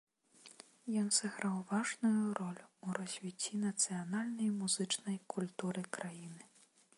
Ён 1.01 1.09
сыграў 1.17 1.59
важную 1.71 2.23
ролю 2.39 2.65
ў 2.85 2.87
развіцці 3.01 3.61
нацыянальнай 3.67 4.49
музычнай 4.63 5.17
культуры 5.35 5.81
краіны. 6.01 6.43